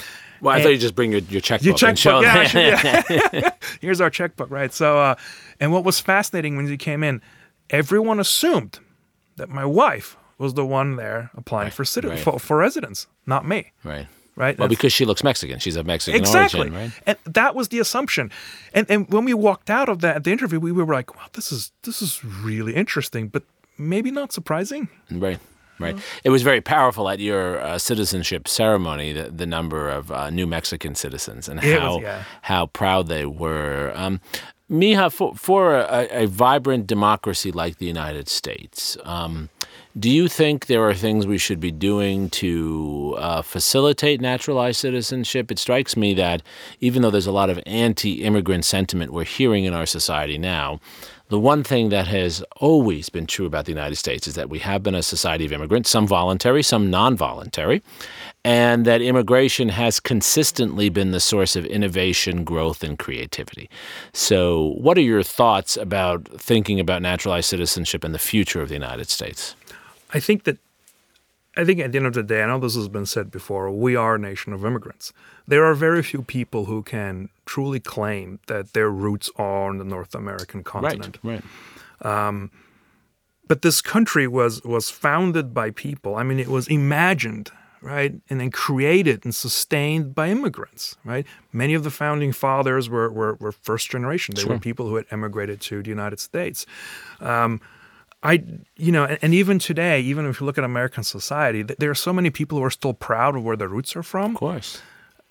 [0.41, 1.81] Well, I And- thought you just bring your, your checkbook.
[1.81, 2.55] Your and show checkbook,
[2.85, 3.31] yeah, them.
[3.33, 3.51] Yeah.
[3.81, 4.73] Here's our checkbook, right?
[4.73, 5.15] So, uh,
[5.61, 7.23] and what was fascinating when you came in,
[7.71, 8.81] everyone assumed
[9.37, 12.19] that my wife was the one there applying for, citi- right.
[12.19, 14.09] for for residence, not me, right.
[14.35, 14.59] right?
[14.59, 15.61] Well, That's- because she looks Mexican.
[15.61, 16.93] She's of Mexican exactly, origin, right?
[17.07, 18.33] and that was the assumption.
[18.75, 21.53] And and when we walked out of that the interview, we were like, "Wow, this
[21.53, 23.45] is this is really interesting, but
[23.79, 25.39] maybe not surprising." Right.
[25.79, 25.97] Right.
[26.23, 30.47] It was very powerful at your uh, citizenship ceremony, the, the number of uh, New
[30.47, 32.23] Mexican citizens and It was- how yeah.
[32.43, 33.93] how proud they were.
[33.97, 34.21] Um,
[34.71, 39.51] Miha, for, for a, a vibrant democracy like the United States, um,
[39.99, 45.51] do you think there are things we should be doing to uh, facilitate naturalized citizenship?
[45.51, 46.43] It strikes me that
[46.81, 50.81] even though there's a lot of anti immigrant sentiment we're hearing in our society now,
[51.33, 54.59] the one thing that has always been true about the United States is that we
[54.59, 57.83] have been a society of immigrants, some voluntary, some non voluntary,
[58.45, 63.71] and that immigration has consistently been the source of innovation, growth, and creativity.
[64.12, 68.75] So, what are your thoughts about thinking about naturalized citizenship and the future of the
[68.75, 69.57] United States?
[70.12, 70.59] I think that
[71.57, 73.71] I think at the end of the day, I know this has been said before,
[73.71, 75.12] we are a nation of immigrants.
[75.47, 79.85] There are very few people who can truly claim that their roots are on the
[79.85, 81.19] North American continent.
[81.23, 81.43] right.
[82.05, 82.51] Right.
[83.49, 86.17] But this country was was founded by people.
[86.17, 87.51] I mean, it was imagined,
[87.83, 91.27] right, and then created and sustained by immigrants, right?
[91.53, 94.35] Many of the founding fathers were were, were first generation.
[94.35, 96.65] They were people who had emigrated to the United States.
[97.21, 97.61] Um,
[98.23, 98.43] I,
[98.77, 101.91] you know, and, and even today, even if you look at American society, th- there
[101.91, 104.33] are so many people who are still proud of where their roots are from.
[104.33, 104.81] Of course.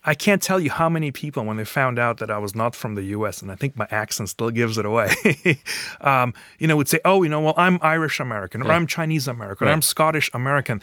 [0.04, 2.74] I can't tell you how many people, when they found out that I was not
[2.74, 5.14] from the U.S., and I think my accent still gives it away,
[6.00, 9.28] um, you know, would say, "Oh, you know, well, I'm Irish American, or I'm Chinese
[9.28, 10.80] American, or I'm Scottish American."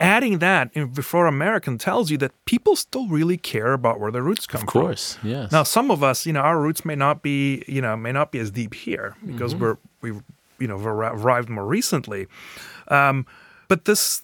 [0.00, 4.46] Adding that before American tells you that people still really care about where their roots
[4.46, 4.68] come from.
[4.68, 4.80] Of from.
[4.82, 5.18] course.
[5.24, 5.50] Yes.
[5.52, 8.30] Now, some of us, you know, our roots may not be, you know, may not
[8.30, 9.62] be as deep here because Mm-hmm.
[9.62, 10.22] we're we've,
[10.58, 12.26] you know, arrived more recently.
[12.88, 13.26] Um,
[13.68, 14.22] but this,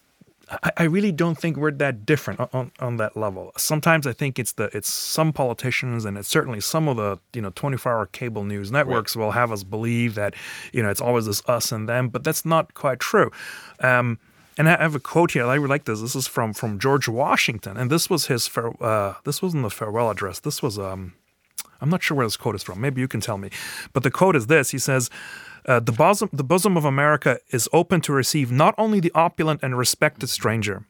[0.51, 3.53] I, I really don't think we're that different on, on, that level.
[3.57, 7.43] Sometimes I think it's the it's some politicians and it's certainly some of the you
[7.43, 10.35] know 24-hour cable news networks will have us believe that
[10.73, 13.31] you know it's always this us and them, but that's not quite true.
[13.81, 14.19] Um,
[14.57, 15.45] and I have a quote here.
[15.47, 16.01] I really like this.
[16.01, 19.71] This is from from George Washington, and this was his fare, uh, this wasn't the
[19.71, 20.41] farewell address.
[20.41, 21.15] This was um,
[21.85, 22.81] I'm not sure where this quote is from.
[22.81, 23.51] Maybe you can tell me.
[23.93, 25.11] But the quote is this: He says,
[25.67, 29.61] uh, "The bosom, the bosom of America is open to receive not only the opulent
[29.63, 30.87] and respected stranger,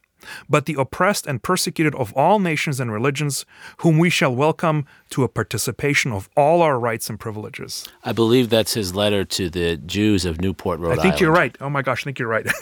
[0.48, 3.44] but the oppressed and persecuted of all nations and religions,
[3.78, 8.48] whom we shall welcome to a participation of all our rights and privileges." I believe
[8.50, 11.00] that's his letter to the Jews of Newport, Rhode Island.
[11.00, 11.20] I think Island.
[11.22, 11.56] you're right.
[11.60, 12.46] Oh my gosh, I think you're right.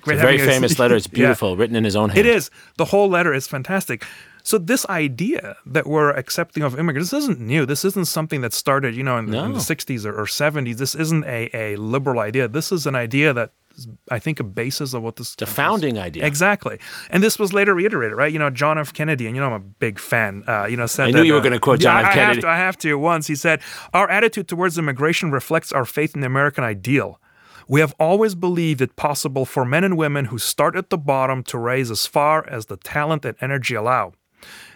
[0.00, 0.94] Great It's a very famous letter.
[0.96, 1.14] It's Yeah.
[1.26, 2.18] beautiful, written in his own hand.
[2.20, 2.50] It is.
[2.76, 4.04] The whole letter is fantastic.
[4.48, 7.66] So this idea that we're accepting of immigrants, this isn't new.
[7.66, 10.78] This isn't something that started, you know, in, the- in the 60s or, or 70s.
[10.78, 12.48] This isn't a, a liberal idea.
[12.48, 15.98] This is an idea that is, I think, a basis of what this The founding
[15.98, 16.24] idea.
[16.24, 16.78] Exactly.
[17.10, 18.32] And this was later reiterated, right?
[18.32, 18.94] You know, John F.
[18.94, 21.26] Kennedy, and you know, I'm a big fan, uh, you know, said I knew that,
[21.26, 22.10] you were uh, gonna quote yeah, John F.
[22.10, 22.34] I Kennedy.
[22.36, 22.94] Have to, I have to.
[22.94, 23.60] Once he said,
[23.92, 27.20] Our attitude towards immigration reflects our faith in the American ideal.
[27.68, 31.42] We have always believed it possible for men and women who start at the bottom
[31.44, 34.14] to rise as far as the talent and energy allow.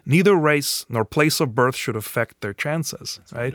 [0.05, 3.55] Neither race nor place of birth should affect their chances, right?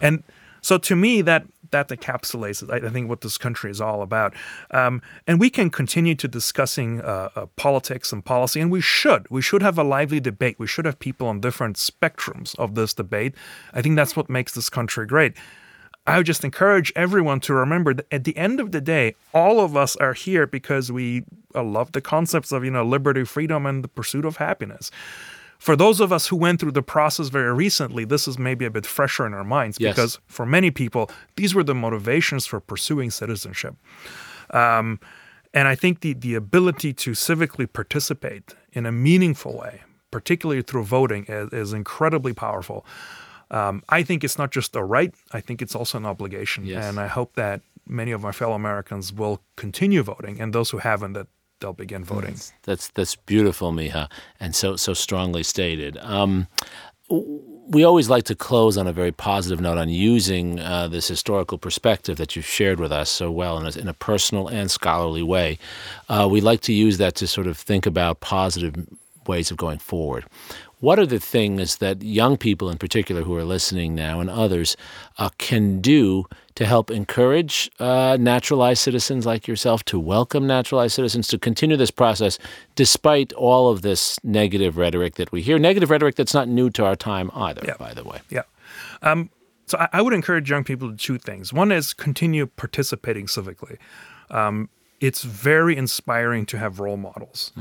[0.00, 0.22] And
[0.62, 4.34] so to me, that that encapsulates, I I think, what this country is all about.
[4.70, 9.28] Um, and we can continue to discussing uh, uh, politics and policy, and we should.
[9.28, 10.58] We should have a lively debate.
[10.58, 13.34] We should have people on different spectrums of this debate.
[13.74, 15.34] I think that's what makes this country great.
[16.06, 19.60] I would just encourage everyone to remember that at the end of the day, all
[19.60, 23.66] of us are here because we uh, love the concepts of you know liberty, freedom,
[23.66, 24.90] and the pursuit of happiness.
[25.66, 28.70] For those of us who went through the process very recently, this is maybe a
[28.70, 29.94] bit fresher in our minds Yes.
[29.94, 31.04] because for many people,
[31.36, 33.74] these were the motivations for pursuing citizenship.
[34.50, 34.98] Um,
[35.54, 40.84] And I think the, the ability to civically participate in a meaningful way, particularly through
[40.98, 42.78] voting, is, is incredibly powerful.
[43.50, 46.64] Um, I think it's not just a right, I think it's also an obligation.
[46.64, 46.84] Yes.
[46.84, 50.78] And I hope that many of my fellow Americans will continue voting, and those who
[50.90, 51.26] haven't, that
[51.62, 52.36] they'll begin voting.
[52.64, 55.96] That's that's beautiful, Miha, and so so strongly stated.
[55.98, 56.48] Um,
[57.08, 61.58] we always like to close on a very positive note on using uh, this historical
[61.58, 65.22] perspective that you've shared with us so well in a, in a personal and scholarly
[65.22, 65.58] way.
[66.08, 68.74] Uh, we like to use that to sort of think about positive
[69.26, 70.24] ways of going forward.
[70.80, 74.76] What are the things that young people in particular who are listening now and others
[75.18, 81.28] uh, can do to help encourage uh, naturalized citizens like yourself to welcome naturalized citizens
[81.28, 82.38] to continue this process
[82.74, 85.58] despite all of this negative rhetoric that we hear?
[85.58, 87.76] Negative rhetoric that's not new to our time either, Yeah.
[87.78, 88.20] by the way.
[88.30, 88.42] Yeah.
[89.02, 89.30] Um,
[89.66, 91.52] so I, I would encourage young people to do two things.
[91.52, 93.78] One is continue participating civically.
[94.30, 94.68] Um,
[95.02, 97.52] it's very inspiring to have role models.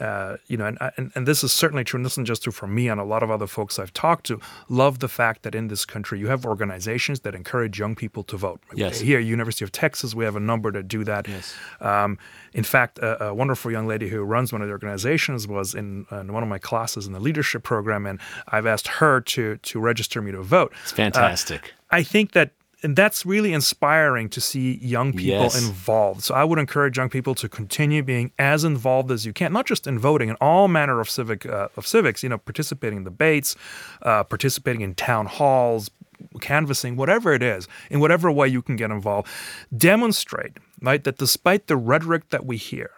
[0.00, 1.98] Uh, you know, and, and and this is certainly true.
[1.98, 4.26] And this isn't just true for me and a lot of other folks I've talked
[4.26, 4.40] to.
[4.68, 8.36] Love the fact that in this country you have organizations that encourage young people to
[8.36, 8.60] vote.
[8.74, 9.00] Yes.
[9.00, 11.28] Here, University of Texas, we have a number that do that.
[11.28, 11.54] Yes.
[11.80, 12.18] Um,
[12.52, 16.06] in fact, a, a wonderful young lady who runs one of the organizations was in,
[16.10, 19.80] in one of my classes in the leadership program, and I've asked her to to
[19.80, 20.72] register me to vote.
[20.82, 21.74] It's fantastic.
[21.90, 22.50] I think that
[22.82, 25.66] and that's really inspiring to see young people Yes.
[25.66, 26.22] involved.
[26.22, 29.66] So I would encourage young people to continue being as involved as you can, not
[29.66, 32.22] just in voting, in all manner of civic uh, of civics.
[32.22, 33.56] You know, participating in debates,
[34.02, 35.90] uh, participating in town halls,
[36.40, 39.28] canvassing, whatever it is, in whatever way you can get involved.
[39.76, 42.90] Demonstrate right that despite the rhetoric that we hear,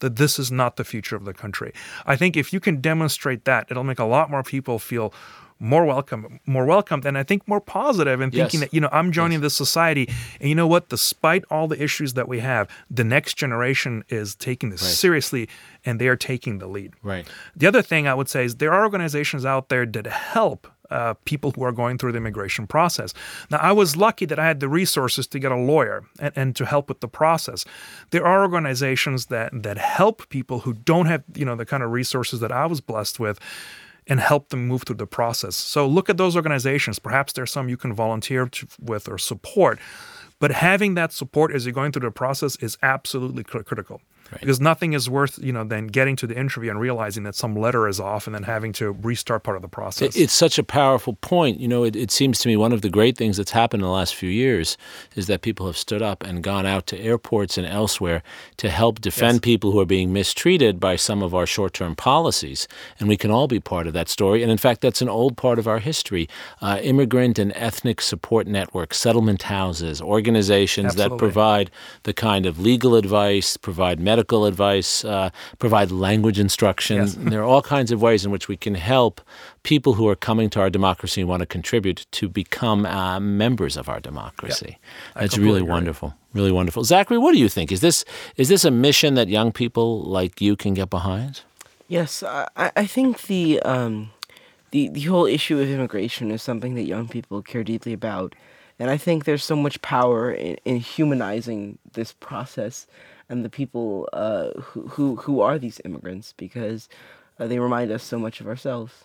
[0.00, 1.72] that this is not the future of the country.
[2.06, 5.12] I think if you can demonstrate that, it'll make a lot more people feel
[5.58, 8.68] more welcome, more welcomed, and I think more positive in thinking Yes.
[8.70, 10.08] that you know I'm joining this society,
[10.40, 10.88] and you know what?
[10.88, 15.48] Despite all the issues that we have, the next generation is taking this seriously,
[15.84, 16.92] and they are taking the lead.
[17.02, 17.26] Right.
[17.56, 21.14] The other thing I would say is there are organizations out there that help uh,
[21.24, 23.14] people who are going through the immigration process.
[23.50, 26.56] Now, I was lucky that I had the resources to get a lawyer and, and
[26.56, 27.64] to help with the process.
[28.10, 31.90] There are organizations that that help people who don't have you know the kind of
[31.90, 33.38] resources that I was blessed with.
[34.06, 35.56] And help them move through the process.
[35.56, 36.98] So look at those organizations.
[36.98, 39.78] Perhaps there's some you can volunteer to, with or support.
[40.38, 43.64] But having that support as you're going through the process is absolutely cri-
[44.24, 44.46] critical.
[44.46, 47.54] Because nothing is worth, you know, than getting to the interview and realizing that some
[47.54, 50.16] letter is off and then having to restart part of the process.
[50.16, 51.60] It's such a powerful point.
[51.60, 53.86] You know, it, it seems to me one of the great things that's happened in
[53.86, 54.76] the last few years
[55.14, 58.22] is that people have stood up and gone out to airports and elsewhere
[58.56, 62.66] to help defend people who are being mistreated by some of our short term policies.
[62.98, 64.42] And we can all be part of that story.
[64.42, 66.28] And in fact, that's an old part of our history.
[66.60, 71.70] Uh, immigrant and ethnic support networks, settlement houses, organizations that provide
[72.04, 76.96] the kind of legal advice, provide medical advice, uh, provide language instruction.
[76.96, 77.14] Yes.
[77.14, 79.20] There are all kinds of ways in which we can help
[79.62, 83.76] people who are coming to our democracy and want to contribute to become uh, members
[83.76, 84.78] of our democracy.
[85.14, 85.70] I That's really agree.
[85.70, 86.14] wonderful.
[86.32, 86.84] Really wonderful.
[86.84, 87.70] Zachary, what do you think?
[87.72, 88.04] Is this
[88.36, 91.42] is this a mission that young people like you can get behind?
[91.88, 94.10] Yes, I, I I think the um,
[94.70, 98.34] the the whole issue of immigration is something that young people care deeply about,
[98.78, 102.86] and I think there's so much power in, in humanizing this process
[103.28, 106.88] and the people uh, who, who who are these immigrants because
[107.38, 109.04] uh, they remind us so much of ourselves.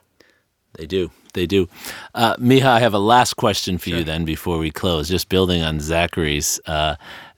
[0.73, 1.09] They do.
[1.33, 1.67] They do.
[2.13, 5.63] Uh, Miha, I have a last question for you then before we close, just building
[5.63, 6.95] on Zachary's uh,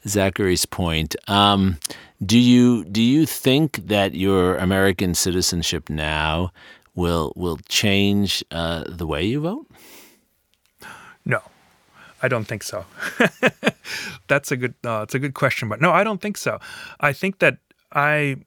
[0.07, 1.15] Zachary's point.
[1.29, 1.77] Um,
[2.23, 6.51] do you do you think that your American citizenship now
[6.93, 9.67] will will change uh, the way you vote?
[11.25, 11.41] No,
[12.23, 12.85] I don't think so.
[14.27, 14.73] That's a good.
[14.85, 16.59] Uh, it's a good question, but no, I don't think so.
[16.99, 17.57] I think that
[17.91, 18.37] I,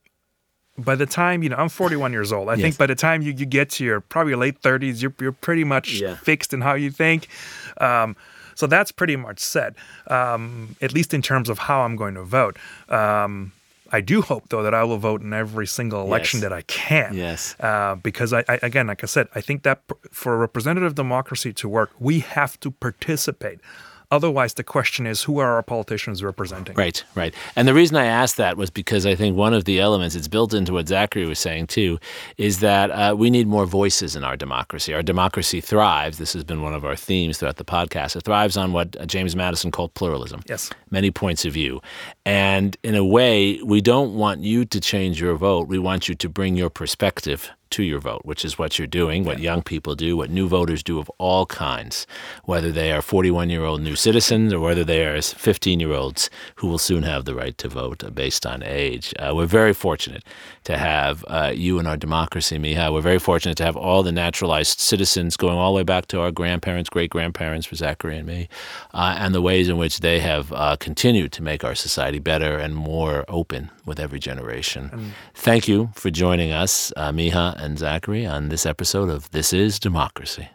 [0.78, 2.48] by the time you know, I'm 41 years old.
[2.48, 2.62] I Yes.
[2.62, 5.64] think by the time you, you get to your probably late 30s, you're you're pretty
[5.64, 6.14] much Yeah.
[6.16, 7.28] fixed in how you think.
[7.80, 8.16] Um,
[8.54, 9.74] so that's pretty much set,
[10.06, 12.56] um, at least in terms of how I'm going to vote.
[12.88, 13.50] Um,
[13.92, 16.42] I do hope, though, that I will vote in every single election Yes.
[16.42, 17.14] that I can.
[17.14, 17.54] Yes.
[17.60, 21.52] Uh, because I, I, again, like I said, I think that for a representative democracy
[21.54, 23.60] to work, we have to participate.
[24.14, 26.76] Otherwise, the question is, who are our politicians representing?
[26.76, 27.34] Right, right.
[27.56, 30.28] And the reason I asked that was because I think one of the elements, it's
[30.28, 31.98] built into what Zachary was saying too,
[32.38, 34.94] is that uh, we need more voices in our democracy.
[34.94, 36.18] Our democracy thrives.
[36.18, 38.14] This has been one of our themes throughout the podcast.
[38.14, 40.42] It thrives on what uh, James Madison called pluralism.
[40.48, 40.70] Yes.
[40.90, 41.82] Many points of view.
[42.24, 45.66] And in a way, we don't want you to change your vote.
[45.66, 49.24] We want you to bring your perspective to your vote, which is what you're doing,
[49.24, 52.06] what young people do, what new voters do of all kinds,
[52.44, 56.30] whether they are 41 year old new citizens or whether they are 15 year olds
[56.56, 59.14] who will soon have the right to vote based on age.
[59.18, 60.24] Uh, we're very fortunate
[60.64, 62.92] to have uh, you in our democracy, Miha.
[62.92, 66.20] We're very fortunate to have all the naturalized citizens going all the way back to
[66.20, 68.48] our grandparents, great grandparents for Zachary and me,
[68.92, 72.56] uh, and the ways in which they have uh, continued to make our society better
[72.56, 75.12] and more open with every generation.
[75.34, 77.12] Thank you for joining us, uh,
[77.54, 80.48] Miha and Zachary, on this episode of This is Democracy.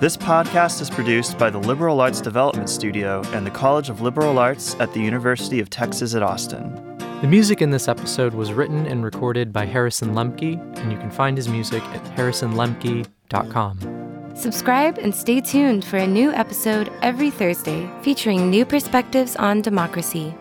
[0.00, 4.38] This podcast is produced by the Liberal Arts Development Studio and the College of Liberal
[4.38, 6.74] Arts at the University of Texas at Austin.
[7.20, 11.10] The music in this episode was written and recorded by Harrison Lemke, and you can
[11.10, 14.09] find his music at harrisonlemke.com.
[14.40, 20.34] Subscribe and stay tuned for a new episode every Thursday featuring new perspectives on democracy.